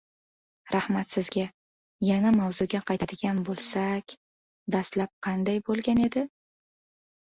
Rahmat 0.75 1.13
sizga. 1.15 1.43
Yana 2.09 2.33
mavzuga 2.39 2.83
qaytadigan 2.89 3.45
boʻlsak, 3.53 4.19
dastlab 4.79 5.17
qanday 5.31 5.67
boʻlgan 5.73 6.07
edi? 6.13 6.31